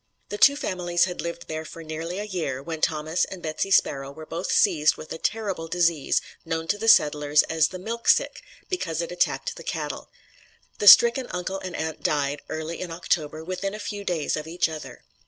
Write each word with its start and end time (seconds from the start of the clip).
The 0.29 0.39
two 0.39 0.55
families 0.55 1.03
had 1.03 1.21
lived 1.21 1.47
there 1.47 1.63
for 1.63 1.83
nearly 1.83 2.17
a 2.17 2.23
year 2.23 2.63
when 2.63 2.81
Thomas 2.81 3.23
and 3.25 3.39
Betsy 3.39 3.69
Sparrow 3.69 4.11
were 4.11 4.25
both 4.25 4.51
seized 4.51 4.95
with 4.97 5.13
a 5.13 5.19
terrible 5.19 5.67
disease 5.67 6.21
known 6.43 6.67
to 6.69 6.79
the 6.79 6.87
settlers 6.87 7.43
as 7.43 7.67
the 7.67 7.77
"milk 7.77 8.07
sick" 8.09 8.41
because 8.67 9.03
it 9.03 9.11
attacked 9.11 9.55
the 9.57 9.63
cattle. 9.63 10.09
The 10.79 10.87
stricken 10.87 11.27
uncle 11.29 11.59
and 11.59 11.75
aunt 11.75 12.01
died, 12.01 12.41
early 12.49 12.81
in 12.81 12.89
October, 12.89 13.43
within 13.43 13.75
a 13.75 13.79
few 13.79 14.03
days 14.03 14.35
of 14.35 14.47
each 14.47 14.67
other. 14.67 15.03